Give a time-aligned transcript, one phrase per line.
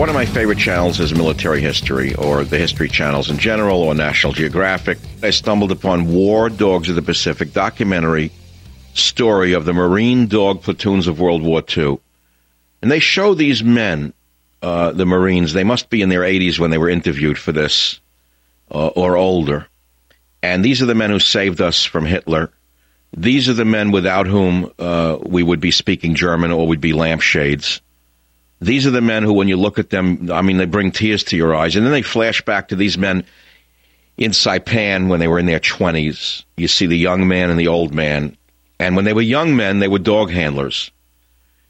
[0.00, 3.94] One of my favorite channels is Military History, or the History Channels in general, or
[3.94, 4.96] National Geographic.
[5.22, 8.32] I stumbled upon War Dogs of the Pacific documentary
[8.94, 11.98] story of the Marine dog platoons of World War II.
[12.80, 14.14] And they show these men,
[14.62, 18.00] uh, the Marines, they must be in their 80s when they were interviewed for this,
[18.70, 19.66] uh, or older.
[20.42, 22.50] And these are the men who saved us from Hitler.
[23.14, 26.94] These are the men without whom uh, we would be speaking German or we'd be
[26.94, 27.82] lampshades.
[28.60, 31.24] These are the men who, when you look at them, I mean, they bring tears
[31.24, 31.76] to your eyes.
[31.76, 33.24] And then they flash back to these men
[34.18, 36.44] in Saipan when they were in their 20s.
[36.56, 38.36] You see the young man and the old man.
[38.78, 40.90] And when they were young men, they were dog handlers.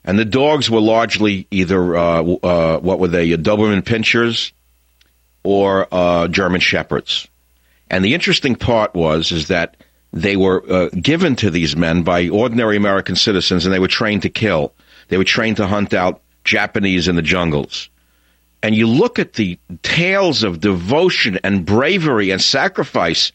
[0.05, 4.53] And the dogs were largely either, uh, uh, what were they, Doberman Pinschers
[5.45, 7.29] or uh, German Shepherds.
[7.89, 9.77] And the interesting part was is that
[10.13, 14.23] they were uh, given to these men by ordinary American citizens, and they were trained
[14.23, 14.73] to kill.
[15.09, 17.89] They were trained to hunt out Japanese in the jungles.
[18.63, 23.33] And you look at the tales of devotion and bravery and sacrifice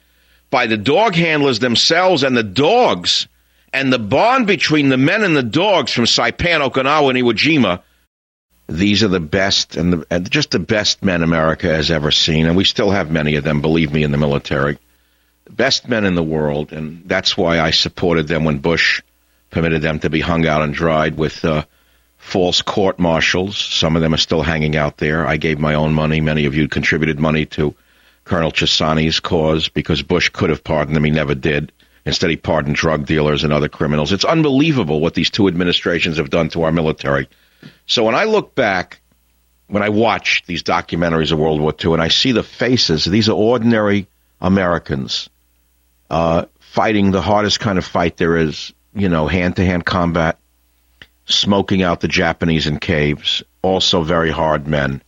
[0.51, 3.27] by the dog handlers themselves and the dogs,
[3.73, 7.81] and the bond between the men and the dogs from Saipan, Okinawa, and Iwo Jima.
[8.67, 12.45] These are the best and, the, and just the best men America has ever seen,
[12.45, 14.77] and we still have many of them, believe me, in the military.
[15.45, 19.01] The best men in the world, and that's why I supported them when Bush
[19.49, 21.65] permitted them to be hung out and dried with uh,
[22.25, 23.55] false court martials.
[23.55, 25.27] Some of them are still hanging out there.
[25.27, 26.21] I gave my own money.
[26.21, 27.75] Many of you contributed money to
[28.23, 31.03] Colonel Chessani's cause because Bush could have pardoned them.
[31.03, 31.71] He never did.
[32.03, 34.11] Instead, he pardoned drug dealers and other criminals.
[34.11, 37.29] It's unbelievable what these two administrations have done to our military.
[37.85, 39.01] So when I look back,
[39.67, 43.29] when I watch these documentaries of World War II, and I see the faces, these
[43.29, 44.07] are ordinary
[44.41, 45.29] Americans
[46.09, 50.39] uh, fighting the hardest kind of fight there is, you know, hand to hand combat
[51.25, 55.01] smoking out the Japanese in caves, also very hard men.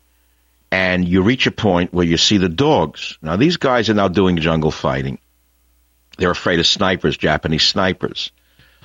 [0.72, 3.18] And you reach a point where you see the dogs.
[3.22, 5.20] Now, these guys are now doing jungle fighting.
[6.18, 8.32] They're afraid of snipers, Japanese snipers.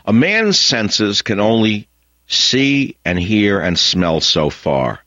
[0.04, 1.88] A man's senses can only
[2.26, 5.00] see and hear and smell so far.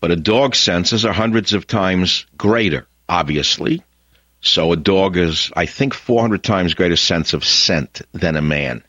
[0.00, 3.82] But a dog's senses are hundreds of times greater, obviously.
[4.40, 8.82] So a dog is, I think, 400 times greater sense of scent than a man.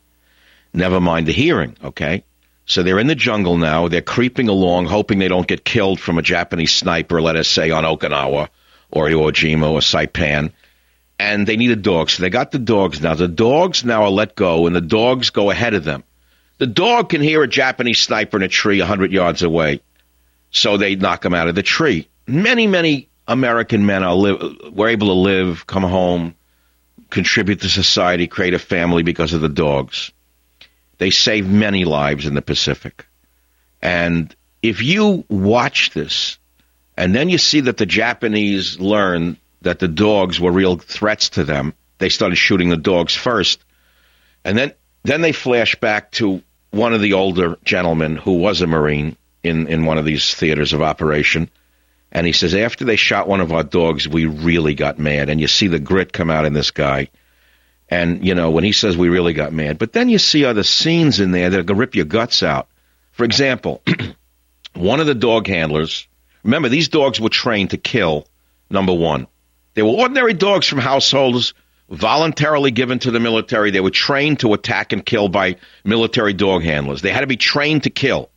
[0.74, 2.24] Never mind the hearing, okay?
[2.66, 3.88] So they're in the jungle now.
[3.88, 7.72] They're creeping along, hoping they don't get killed from a Japanese sniper, let us say,
[7.72, 8.48] on Okinawa
[8.92, 10.52] or Iwo Jima or Saipan.
[11.20, 12.10] And they need a dog.
[12.10, 13.16] So they got the dogs now.
[13.16, 16.04] The dogs now are let go, and the dogs go ahead of them.
[16.58, 19.82] The dog can hear a Japanese sniper in a tree 100 yards away.
[20.52, 22.08] So they knock him out of the tree.
[22.28, 26.36] Many, many American men are li- were able to live, come home,
[27.10, 30.12] contribute to society, create a family because of the dogs.
[30.98, 33.06] They saved many lives in the Pacific.
[33.82, 36.38] And if you watch this,
[36.96, 41.44] and then you see that the Japanese learned that the dogs were real threats to
[41.44, 43.64] them, they started shooting the dogs first.
[44.46, 48.68] And then, then they flash back to one of the older gentlemen who was a
[48.68, 51.50] Marine in, in one of these theaters of operation.
[52.12, 55.30] And he says, after they shot one of our dogs, we really got mad.
[55.30, 57.10] And you see the grit come out in this guy.
[57.94, 59.78] And, you know, when he says we really got mad.
[59.78, 62.68] But then you see other scenes in there that rip your guts out.
[63.12, 63.84] For example,
[64.74, 66.08] one of the dog handlers,
[66.44, 68.26] remember, these dogs were trained to kill,
[68.68, 69.28] number one.
[69.76, 71.54] They were ordinary dogs from households
[71.88, 73.70] voluntarily given to the military.
[73.70, 77.04] They were trained to attack and kill by military dog handlers.
[77.04, 78.32] They had to be trained to kill.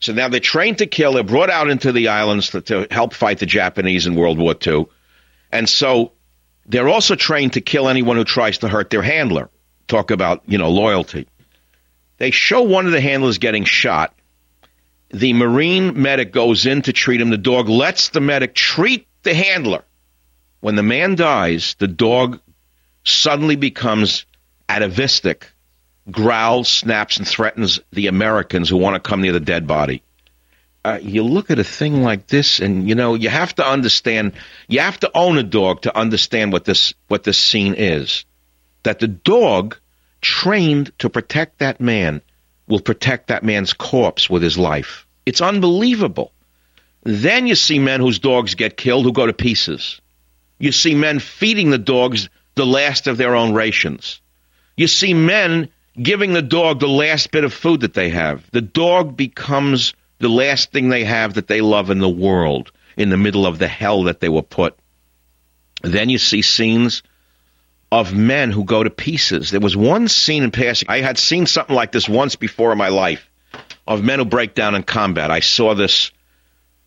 [0.00, 1.12] So now they're trained to kill.
[1.12, 4.54] They're brought out into the islands to, to help fight the Japanese in World War
[4.66, 4.86] II.
[5.52, 6.12] And so
[6.66, 9.50] they're also trained to kill anyone who tries to hurt their handler.
[9.88, 11.28] Talk about, you know, loyalty.
[12.18, 14.14] They show one of the handlers getting shot.
[15.10, 17.30] The Marine medic goes in to treat him.
[17.30, 19.84] The dog lets the medic treat the handler.
[20.60, 22.40] When the man dies, the dog
[23.04, 24.24] suddenly becomes
[24.68, 25.50] atavistic,
[26.10, 30.02] growls, snaps, and threatens the Americans who want to come near the dead body.
[30.84, 34.32] Uh, you look at a thing like this, and you know you have to understand.
[34.68, 38.26] You have to own a dog to understand what this what this scene is.
[38.82, 39.78] That the dog
[40.20, 42.20] trained to protect that man
[42.66, 45.06] will protect that man's corpse with his life.
[45.24, 46.32] It's unbelievable.
[47.02, 50.00] Then you see men whose dogs get killed who go to pieces.
[50.58, 54.20] You see men feeding the dogs the last of their own rations.
[54.76, 55.68] You see men
[56.00, 58.50] giving the dog the last bit of food that they have.
[58.50, 63.10] The dog becomes the last thing they have that they love in the world in
[63.10, 64.78] the middle of the hell that they were put.
[65.82, 67.02] Then you see scenes
[67.90, 69.50] of men who go to pieces.
[69.50, 70.88] There was one scene in passing.
[70.88, 73.28] I had seen something like this once before in my life
[73.86, 75.30] of men who break down in combat.
[75.30, 76.10] I saw this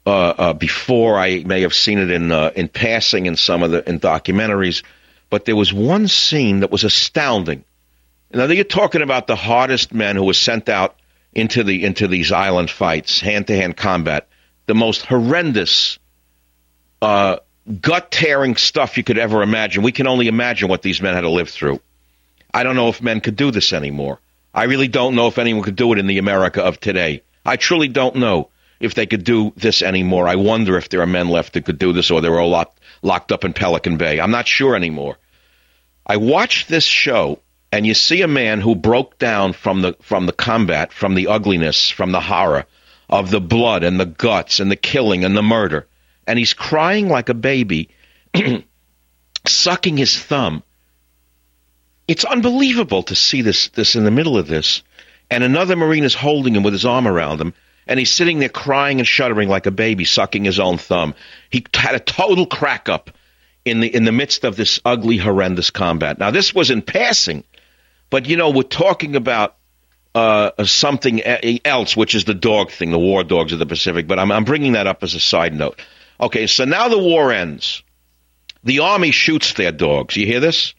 [0.05, 1.17] uh, uh, before.
[1.17, 4.83] I may have seen it in uh, in passing in some of the in documentaries,
[5.29, 7.63] but there was one scene that was astounding.
[8.31, 10.97] Now you're talking about the hardest men who were sent out
[11.37, 14.27] into the into these island fights, hand to hand combat,
[14.65, 15.99] the most horrendous
[17.01, 17.37] uh,
[17.79, 19.83] gut tearing stuff you could ever imagine.
[19.83, 21.79] We can only imagine what these men had to live through.
[22.51, 24.19] I don't know if men could do this anymore.
[24.51, 27.21] I really don't know if anyone could do it in the America of today.
[27.45, 28.49] I truly don't know
[28.79, 30.27] if they could do this anymore.
[30.27, 32.79] I wonder if there are men left that could do this or they're all locked,
[33.03, 34.19] locked up in Pelican Bay.
[34.19, 35.19] I'm not sure anymore.
[36.03, 37.39] I watched this show
[37.71, 41.27] and you see a man who broke down from the from the combat, from the
[41.27, 42.65] ugliness, from the horror
[43.09, 45.87] of the blood and the guts and the killing and the murder
[46.27, 47.89] and he's crying like a baby,
[49.47, 50.61] sucking his thumb.
[52.07, 54.83] It's unbelievable to see this this in the middle of this.
[55.31, 57.53] And another Marine is holding him with his arm around him,
[57.87, 61.15] and he's sitting there crying and shuddering like a baby, sucking his own thumb.
[61.49, 63.11] He had a total crack up
[63.65, 66.19] in the in the midst of this ugly, horrendous combat.
[66.19, 67.43] Now this was in passing,
[68.09, 69.55] but you know we're talking about
[70.15, 71.21] uh, something
[71.65, 74.07] else, which is the dog thing, the war dogs of the Pacific.
[74.07, 75.79] But I'm, I'm bringing that up as a side note.
[76.19, 77.83] Okay, so now the war ends.
[78.63, 80.17] The army shoots their dogs.
[80.17, 80.73] You hear this?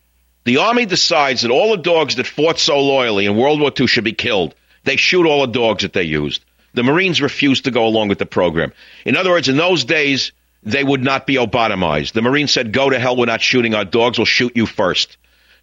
[0.44, 3.86] The army decides that all the dogs that fought so loyally in World War II
[3.86, 4.54] should be killed.
[4.84, 6.44] They shoot all the dogs that they used.
[6.74, 8.72] The Marines refused to go along with the program.
[9.04, 10.32] In other words, in those days,
[10.62, 12.12] they would not be Obotomized.
[12.12, 15.16] The Marines said, Go to hell, we're not shooting our dogs, we'll shoot you first.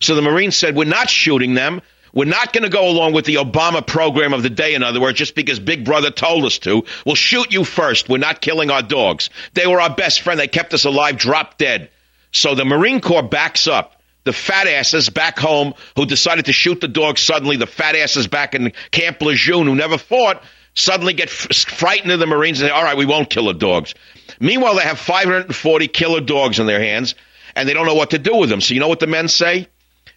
[0.05, 1.81] So the Marines said, We're not shooting them.
[2.13, 5.01] We're not going to go along with the Obama program of the day, in other
[5.01, 6.85] words, just because Big Brother told us to.
[7.05, 8.07] We'll shoot you first.
[8.07, 9.29] We're not killing our dogs.
[9.53, 10.39] They were our best friend.
[10.39, 11.89] They kept us alive, dropped dead.
[12.31, 14.01] So the Marine Corps backs up.
[14.23, 18.27] The fat asses back home who decided to shoot the dogs suddenly, the fat asses
[18.27, 20.41] back in Camp Lejeune who never fought,
[20.73, 23.93] suddenly get frightened of the Marines and say, all right, we won't kill the dogs.
[24.39, 27.13] Meanwhile, they have 540 killer dogs in their hands
[27.55, 28.61] and they don't know what to do with them.
[28.61, 29.67] So you know what the men say?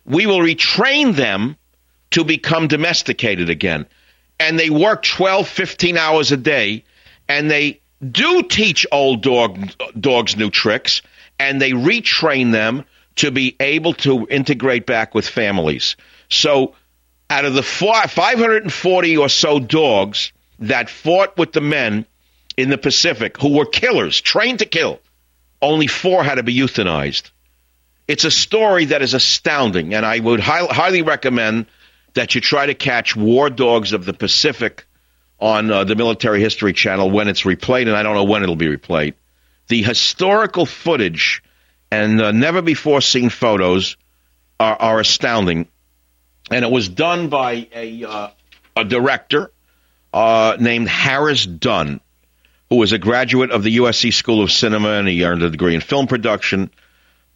[0.09, 1.57] We will retrain them
[2.13, 3.87] to become domesticated again.
[4.41, 6.85] And they work 12, 15 hours a day,
[7.29, 11.03] and they do teach old dog, dogs new tricks,
[11.39, 12.85] and they retrain them
[13.17, 15.97] to be able to integrate back with families.
[16.29, 16.75] So,
[17.31, 22.07] out of the 540 or so dogs that fought with the men
[22.57, 25.01] in the Pacific who were killers, trained to kill,
[25.61, 27.31] only four had to be euthanized.
[28.09, 31.67] It's a story that is astounding, and I would high, highly recommend
[32.15, 34.87] that you try to catch War Dogs of the Pacific
[35.39, 38.57] on uh, the Military History Channel when it's replayed, and I don't know when it'll
[38.57, 39.15] be replayed.
[39.69, 41.43] The historical footage
[41.91, 43.97] and uh, never before seen photos
[44.59, 45.69] are, are, astounding.
[46.51, 48.31] And it was done by a, uh,
[48.77, 49.53] a director
[50.13, 52.01] uh, named Harris Done,
[52.71, 55.75] who was a graduate of the USC School of Cinema, and he earned a degree
[55.75, 56.71] in film production.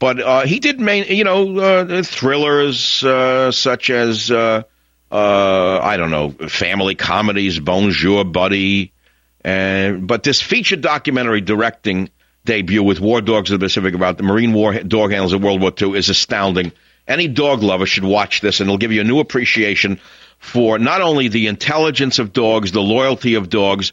[0.03, 4.65] But uh, he did main, you know, uh, thrillers uh, such as uh,
[5.13, 8.93] uh, I don't know, family comedies, Bonjour, Buddy,
[9.45, 12.11] and but this feature documentary directing
[12.45, 15.61] debut with War Dogs of the Pacific about the Marine War dog handlers of World
[15.61, 16.73] War II is astounding.
[17.07, 20.01] Any dog lover should watch this, and it'll give you a new appreciation
[20.41, 23.93] for not only the intelligence of dogs, the loyalty of dogs,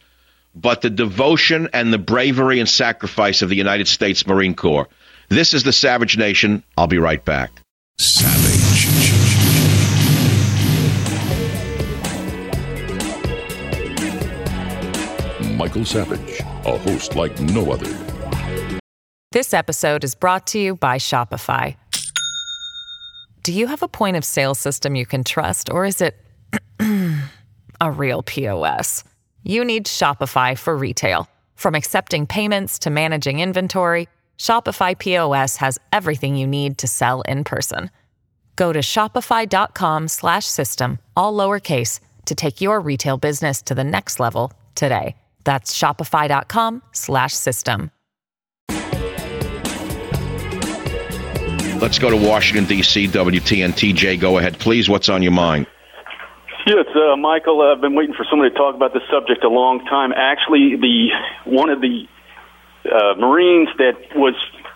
[0.55, 4.87] but the devotion and the bravery and sacrifice of the United States Marine Corps.
[5.29, 6.63] This is the Savage Nation.
[6.77, 7.51] I'll be right back.
[8.00, 8.88] Savage.
[15.55, 17.95] Michael Savage, a host like no other.
[19.31, 21.75] This episode is brought to you by Shopify.
[23.43, 26.17] Do you have a point of sale system you can trust, or is it
[27.81, 29.03] a real POS.
[29.43, 31.27] You need Shopify for retail.
[31.55, 34.07] From accepting payments to managing inventory,
[34.39, 37.91] Shopify POS has everything you need to sell in person.
[38.55, 45.15] Go to shopify.com/system all lowercase to take your retail business to the next level today.
[45.43, 47.91] That's shopify.com/system.
[51.81, 53.96] Let's go to Washington, D.C., WTNT.
[53.96, 54.89] Jay, go ahead, please.
[54.89, 55.65] What's on your mind?
[56.67, 57.62] Yes, uh, Michael.
[57.62, 60.12] I've been waiting for somebody to talk about this subject a long time.
[60.12, 61.08] Actually, the
[61.46, 62.05] one of the
[62.86, 64.36] uh, Marines that was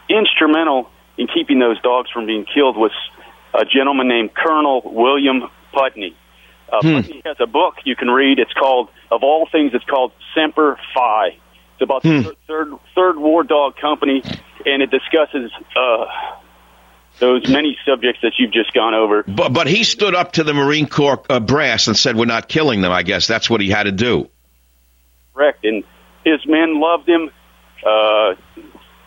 [0.09, 2.91] instrumental in keeping those dogs from being killed was
[3.53, 6.15] a gentleman named Colonel William Putney.
[6.71, 6.93] Uh, hmm.
[6.95, 8.39] Putney has a book you can read.
[8.39, 11.37] It's called, of all things, it's called Semper Fi.
[11.73, 12.21] It's about hmm.
[12.21, 14.21] the third third war dog company,
[14.65, 16.05] and it discusses uh,
[17.19, 19.23] those many subjects that you've just gone over.
[19.23, 22.47] But but he stood up to the Marine Corps uh, brass and said, "We're not
[22.47, 24.29] killing them." I guess that's what he had to do.
[25.33, 25.83] Correct, and
[26.23, 27.31] his men loved him.
[27.85, 28.35] Uh,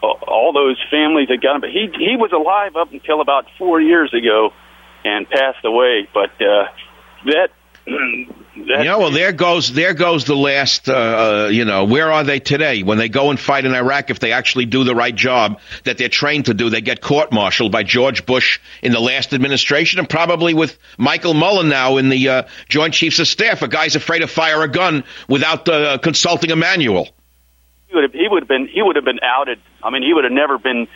[0.03, 3.81] all those families that got him, but he he was alive up until about four
[3.81, 4.53] years ago,
[5.05, 6.09] and passed away.
[6.13, 6.67] But uh,
[7.25, 7.51] that
[8.57, 10.89] yeah, well, there goes there goes the last.
[10.89, 12.83] Uh, uh, you know, where are they today?
[12.83, 15.97] When they go and fight in Iraq, if they actually do the right job that
[15.97, 20.09] they're trained to do, they get court-martialed by George Bush in the last administration, and
[20.09, 23.63] probably with Michael Mullen now in the uh, Joint Chiefs of Staff.
[23.63, 27.09] A guy's afraid to fire a gun without uh, consulting a manual.
[27.89, 29.61] He would have he would have been he would have been outed.
[29.83, 30.89] I mean, he would have never been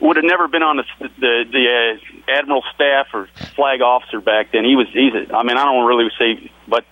[0.00, 0.84] would have never been on the
[1.18, 4.64] the, the uh, admiral staff or flag officer back then.
[4.64, 5.12] He was he's.
[5.12, 6.84] A, I mean, I don't really say, but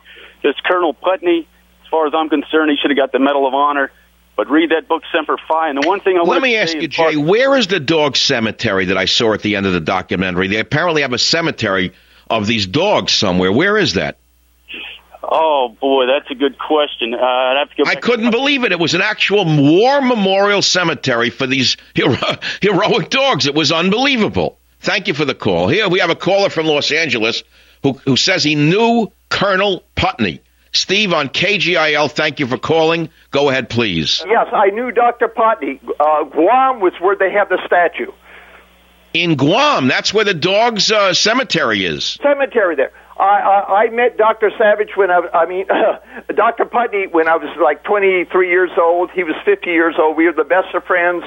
[0.43, 1.47] this Colonel Putney,
[1.83, 3.93] as far as I'm concerned, he should have got the Medal of Honor.
[4.37, 5.69] But read that book, Semper Fi.
[5.69, 8.87] And the one thing I let me ask you, Jay, where is the dog cemetery
[8.87, 10.49] that I saw at the end of the documentary?
[10.49, 11.93] They apparently have a cemetery
[12.29, 13.53] of these dogs somewhere.
[13.53, 14.19] Where is that?
[15.31, 17.15] Oh boy, that's a good question.
[17.15, 17.91] Uh, I'd have to go.
[17.91, 18.73] I couldn't believe it.
[18.73, 22.17] It was an actual war memorial cemetery for these hero-
[22.61, 23.47] heroic dogs.
[23.47, 24.59] It was unbelievable.
[24.81, 25.69] Thank you for the call.
[25.69, 27.43] Here we have a caller from Los Angeles
[27.83, 30.41] who, who says he knew Colonel Putney.
[30.73, 33.09] Steve on KGIL, thank you for calling.
[33.31, 34.25] Go ahead, please.
[34.27, 35.29] Yes, I knew Dr.
[35.29, 35.81] Putney.
[36.01, 38.11] Uh, Guam was where they have the statue.
[39.13, 42.19] In Guam, that's where the dog's uh, cemetery is.
[42.21, 42.91] Cemetery there.
[43.17, 44.51] I, I, I met Dr.
[44.59, 45.67] Savage when I, I mean,
[46.35, 46.65] Dr.
[46.65, 49.11] Putney when I was like 23 years old.
[49.13, 50.17] He was 50 years old.
[50.17, 51.25] We were the best of friends.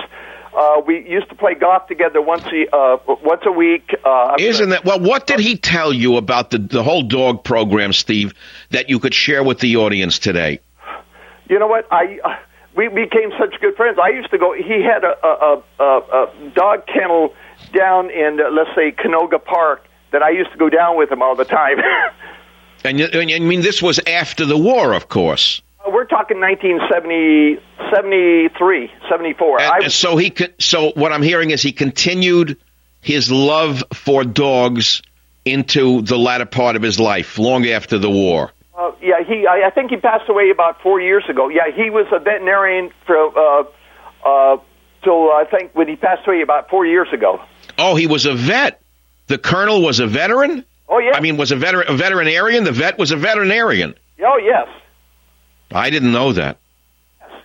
[0.58, 3.91] Uh, we used to play golf together once a uh, once a week.
[4.03, 5.00] Uh, Isn't that well?
[5.00, 8.34] What did he tell you about the the whole dog program, Steve?
[8.72, 10.60] That you could share with the audience today?
[11.48, 11.86] You know what?
[11.91, 12.36] I uh,
[12.75, 14.00] we became such good friends.
[14.01, 14.53] I used to go.
[14.53, 17.36] He had a a, a, a dog kennel
[17.72, 21.21] down in uh, let's say Canoga Park that I used to go down with him
[21.21, 21.77] all the time.
[22.83, 25.61] and, and I mean, this was after the war, of course.
[25.85, 27.61] Uh, we're talking 1970,
[27.93, 29.61] 73, 74.
[29.61, 30.33] And, I, so he.
[30.59, 32.57] So what I'm hearing is he continued
[33.01, 35.01] his love for dogs
[35.45, 38.51] into the latter part of his life, long after the war.
[38.77, 39.47] Uh, yeah, he.
[39.47, 41.49] I, I think he passed away about four years ago.
[41.49, 43.63] Yeah, he was a veterinarian for uh,
[44.25, 44.57] uh,
[45.03, 47.41] till I think when he passed away about four years ago.
[47.77, 48.81] Oh, he was a vet.
[49.27, 50.65] The colonel was a veteran.
[50.89, 51.12] Oh yeah.
[51.13, 52.63] I mean, was a veteran a veterinarian.
[52.63, 53.96] The vet was a veterinarian.
[54.24, 54.67] Oh yes.
[55.72, 56.57] I didn't know that.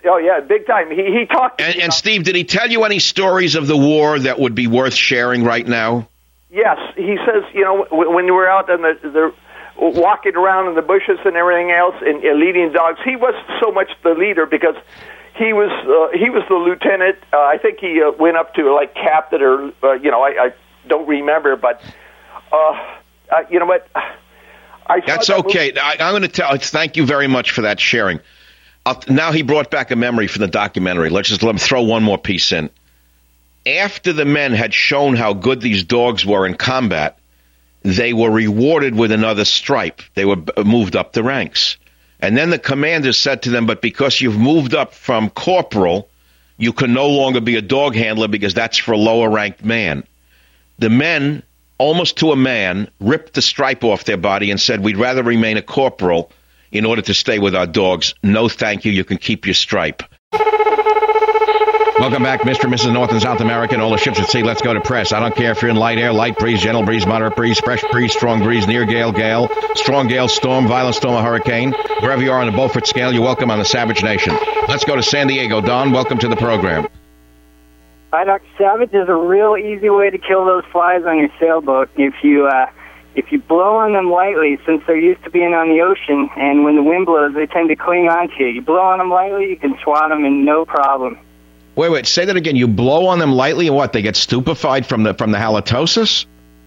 [0.05, 0.89] Oh yeah, big time.
[0.89, 1.61] He he talked.
[1.61, 4.67] And, and Steve, did he tell you any stories of the war that would be
[4.67, 6.09] worth sharing right now?
[6.49, 7.43] Yes, he says.
[7.53, 9.33] You know, when you were out in the, the
[9.77, 13.71] walking around in the bushes and everything else, and, and leading dogs, he was so
[13.71, 14.75] much the leader because
[15.37, 17.17] he was uh, he was the lieutenant.
[17.31, 20.47] Uh, I think he uh, went up to like captain or uh, you know I,
[20.47, 20.53] I
[20.87, 21.81] don't remember, but
[22.51, 22.55] uh,
[23.29, 23.87] uh, you know what?
[24.85, 25.73] I That's that okay.
[25.75, 26.57] I, am going to tell.
[26.57, 28.19] Thank you very much for that sharing.
[28.85, 31.09] I'll, now he brought back a memory from the documentary.
[31.09, 32.69] Let's just let him throw one more piece in.
[33.65, 37.17] After the men had shown how good these dogs were in combat,
[37.83, 40.01] they were rewarded with another stripe.
[40.15, 41.77] They were moved up the ranks.
[42.19, 46.09] And then the commander said to them, But because you've moved up from corporal,
[46.57, 50.03] you can no longer be a dog handler because that's for a lower ranked man.
[50.83, 51.43] The men,
[51.77, 55.55] almost to a man, ripped the stripe off their body and said, We'd rather remain
[55.55, 56.29] a corporal
[56.73, 58.15] in order to stay with our dogs.
[58.21, 58.91] No, thank you.
[58.91, 60.03] You can keep your stripe.
[60.33, 62.65] Welcome back, Mr.
[62.65, 62.91] and Mrs.
[62.91, 64.43] North and South America, and all the ships at sea.
[64.43, 65.13] Let's go to press.
[65.13, 67.81] I don't care if you're in light air, light breeze, gentle breeze, moderate breeze, fresh
[67.89, 71.71] breeze, strong breeze, near gale, gale, strong gale, storm, violent storm, or hurricane.
[72.01, 74.37] Wherever you are on the Beaufort scale, you're welcome on the Savage Nation.
[74.67, 75.61] Let's go to San Diego.
[75.61, 76.89] Don, welcome to the program.
[78.23, 78.45] Dr.
[78.57, 78.91] Savage.
[78.91, 81.89] There's a real easy way to kill those flies on your sailboat.
[81.95, 82.67] If you uh,
[83.15, 86.63] if you blow on them lightly, since they're used to being on the ocean, and
[86.63, 88.47] when the wind blows, they tend to cling on to you.
[88.47, 91.17] You blow on them lightly, you can swat them in no problem.
[91.75, 92.05] Wait, wait.
[92.05, 92.55] Say that again.
[92.55, 93.93] You blow on them lightly, and what?
[93.93, 96.25] They get stupefied from the from the halitosis.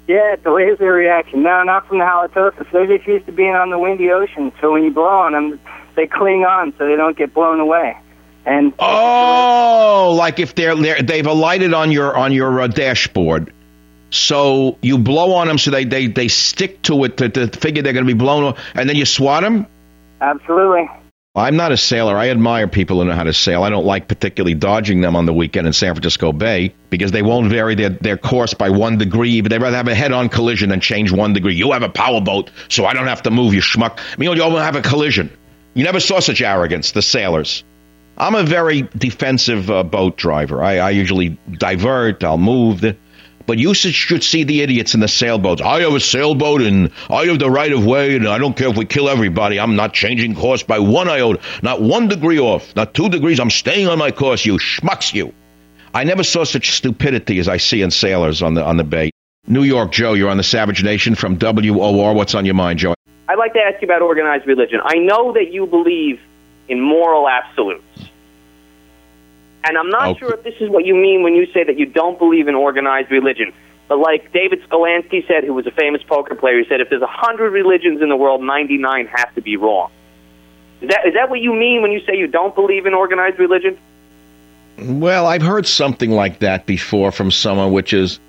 [0.09, 1.43] Yeah, it's a laser reaction.
[1.43, 2.71] No, not from the halitosis.
[2.73, 5.61] They're just used to being on the windy ocean, so when you blow on them,
[5.97, 7.97] they cling on so they don't get blown away.
[8.47, 13.53] And oh, like if they're, they're they've alighted on your on your uh, dashboard,
[14.11, 17.83] so you blow on them so they they, they stick to it to, to figure
[17.83, 19.67] they're going to be blown, and then you swat them.
[20.21, 20.89] Absolutely.
[21.35, 22.17] I'm not a sailor.
[22.17, 23.63] I admire people who know how to sail.
[23.63, 27.21] I don't like particularly dodging them on the weekend in San Francisco Bay because they
[27.21, 30.31] won't vary their, their course by one degree, but they'd rather have a head on
[30.31, 31.55] collision than change one degree.
[31.55, 33.99] You have a powerboat, so I don't have to move, you schmuck.
[33.99, 35.31] I mean, you all have a collision.
[35.75, 37.65] You never saw such arrogance, the sailors.
[38.19, 40.63] I'm a very defensive uh, boat driver.
[40.63, 42.81] I, I usually divert, I'll move.
[42.81, 42.97] The,
[43.47, 45.63] but you should see the idiots in the sailboats.
[45.63, 48.69] I have a sailboat and I have the right of way, and I don't care
[48.69, 49.61] if we kill everybody.
[49.61, 53.39] I'm not changing course by one iota, not one degree off, not two degrees.
[53.39, 54.45] I'm staying on my course.
[54.45, 55.33] You schmucks, you.
[55.95, 59.11] I never saw such stupidity as I see in sailors on the on the bay.
[59.47, 62.15] New York, Joe, you're on the Savage Nation from WOR.
[62.15, 62.95] What's on your mind, Joe?
[63.29, 64.81] I'd like to ask you about organized religion.
[64.83, 66.21] I know that you believe
[66.69, 67.85] in moral absolutes.
[69.65, 70.21] And I'm not okay.
[70.21, 72.55] sure if this is what you mean when you say that you don't believe in
[72.55, 73.53] organized religion.
[73.89, 77.03] But like David Sklansky said, who was a famous poker player, he said, if there's
[77.03, 79.91] a hundred religions in the world, 99 have to be wrong.
[80.81, 83.39] Is that, is that what you mean when you say you don't believe in organized
[83.39, 83.79] religion?
[84.79, 88.21] Well, I've heard something like that before from someone, which is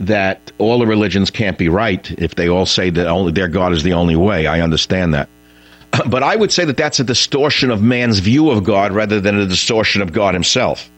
[0.00, 3.72] that all the religions can't be right if they all say that only their God
[3.72, 4.46] is the only way.
[4.46, 5.28] I understand that.
[6.06, 9.38] But I would say that that's a distortion of man's view of God rather than
[9.38, 10.88] a distortion of God himself.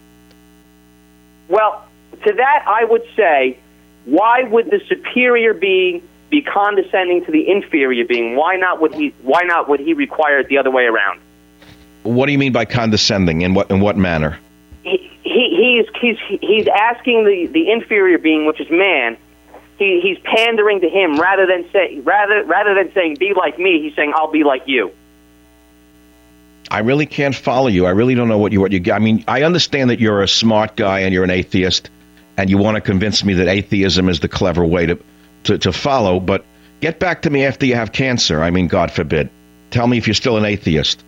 [1.48, 1.84] Well,
[2.24, 3.58] to that I would say,
[4.04, 8.36] why would the superior being be condescending to the inferior being?
[8.36, 11.20] Why not would he why not would he require it the other way around?
[12.02, 13.42] What do you mean by condescending?
[13.42, 14.38] In what in what manner?
[14.82, 19.16] He, he he's he's he's asking the the inferior being, which is man,
[19.78, 23.82] he, he's pandering to him rather than say rather rather than saying be like me.
[23.82, 24.92] He's saying I'll be like you.
[26.70, 27.86] I really can't follow you.
[27.86, 28.92] I really don't know what you what you.
[28.92, 31.90] I mean, I understand that you're a smart guy and you're an atheist,
[32.36, 34.98] and you want to convince me that atheism is the clever way to
[35.44, 36.20] to, to follow.
[36.20, 36.44] But
[36.80, 38.42] get back to me after you have cancer.
[38.42, 39.30] I mean, God forbid.
[39.70, 41.02] Tell me if you're still an atheist.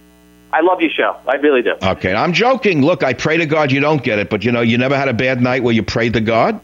[0.52, 1.16] I love your show.
[1.28, 1.74] I really do.
[1.82, 2.82] Okay, I'm joking.
[2.82, 5.08] Look, I pray to God you don't get it, but you know, you never had
[5.08, 6.60] a bad night where you prayed to God.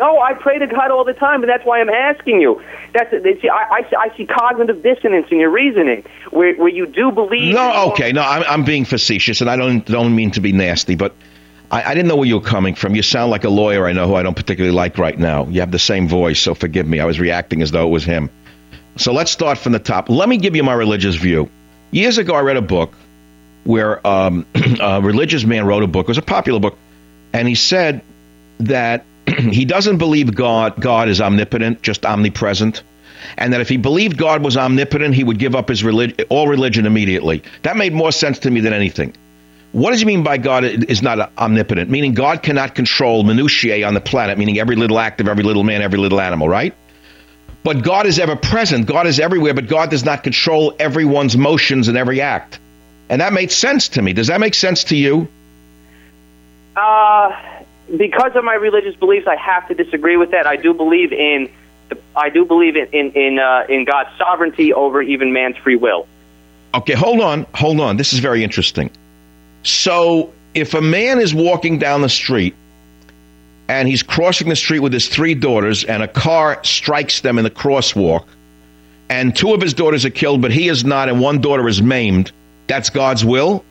[0.00, 2.62] No, I pray to God all the time, and that's why I'm asking you.
[2.94, 7.10] That's see, I, I, I see cognitive dissonance in your reasoning, where where you do
[7.12, 7.54] believe.
[7.54, 10.94] No, okay, no, I'm, I'm being facetious, and I don't don't mean to be nasty,
[10.94, 11.14] but
[11.70, 12.94] I, I didn't know where you were coming from.
[12.94, 15.46] You sound like a lawyer I know who I don't particularly like right now.
[15.46, 16.98] You have the same voice, so forgive me.
[16.98, 18.30] I was reacting as though it was him.
[18.96, 20.08] So let's start from the top.
[20.08, 21.50] Let me give you my religious view.
[21.90, 22.94] Years ago, I read a book
[23.64, 24.46] where um,
[24.80, 26.06] a religious man wrote a book.
[26.06, 26.78] It was a popular book,
[27.34, 28.00] and he said
[28.60, 29.04] that
[29.52, 32.82] he doesn't believe God God is omnipotent, just omnipresent,
[33.36, 36.48] and that if he believed God was omnipotent, he would give up his religion, all
[36.48, 37.42] religion immediately.
[37.62, 39.14] That made more sense to me than anything.
[39.72, 41.90] What does he mean by God is not omnipotent?
[41.90, 45.62] Meaning God cannot control minutiae on the planet, meaning every little act of every little
[45.62, 46.74] man, every little animal, right?
[47.62, 48.86] But God is ever present.
[48.86, 52.58] God is everywhere, but God does not control everyone's motions and every act.
[53.08, 54.12] And that made sense to me.
[54.12, 55.28] Does that make sense to you?
[56.74, 57.59] Uh,
[57.96, 60.46] because of my religious beliefs, I have to disagree with that.
[60.46, 61.50] I do believe in
[62.14, 66.06] I do believe in in in, uh, in God's sovereignty over even man's free will.
[66.74, 67.96] Okay, hold on, hold on.
[67.96, 68.90] This is very interesting.
[69.64, 72.54] So, if a man is walking down the street
[73.68, 77.44] and he's crossing the street with his three daughters, and a car strikes them in
[77.44, 78.24] the crosswalk,
[79.08, 81.80] and two of his daughters are killed, but he is not, and one daughter is
[81.80, 82.32] maimed,
[82.66, 83.64] that's God's will?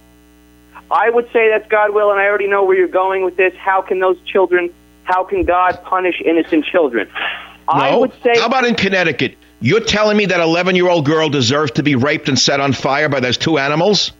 [0.91, 3.53] I would say that's God will, and I already know where you're going with this.
[3.55, 4.73] How can those children,
[5.03, 7.07] how can God punish innocent children?
[7.13, 7.25] No.
[7.67, 8.33] I would say.
[8.39, 9.37] How about in Connecticut?
[9.61, 12.73] You're telling me that 11 year old girl deserves to be raped and set on
[12.73, 14.11] fire by those two animals?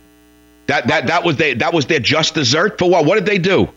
[0.67, 2.77] That, that, that, was their, that was their just desert?
[2.77, 3.05] For what?
[3.05, 3.69] What did they do?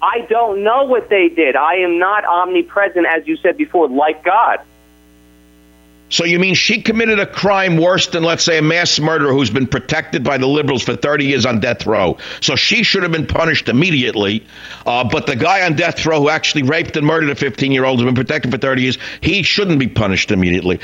[0.00, 1.56] I don't know what they did.
[1.56, 4.60] I am not omnipresent, as you said before, like God.
[6.10, 9.50] So you mean she committed a crime worse than, let's say, a mass murderer who's
[9.50, 12.18] been protected by the liberals for 30 years on death row?
[12.40, 14.44] So she should have been punished immediately.
[14.84, 17.84] Uh, but the guy on death row who actually raped and murdered a 15 year
[17.84, 20.80] old who's been protected for 30 years, he shouldn't be punished immediately.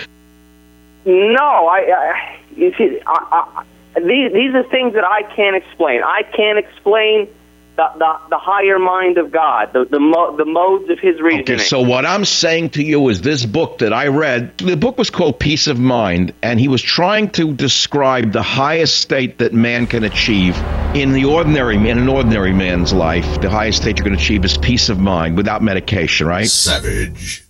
[1.04, 1.80] No, I.
[1.80, 3.62] I you see, I,
[3.94, 6.02] I, these these are things that I can't explain.
[6.02, 7.28] I can't explain
[7.76, 11.42] the, the, the higher mind of God, the the, mo- the modes of His reasoning.
[11.42, 14.98] Okay, so what I'm saying to you is this book that I read, the book
[14.98, 19.52] was called Peace of Mind, and he was trying to describe the highest state that
[19.52, 20.56] man can achieve
[20.94, 23.40] in the ordinary, in an ordinary man's life.
[23.40, 26.46] The highest state you can achieve is peace of mind without medication, right?
[26.46, 27.45] Savage.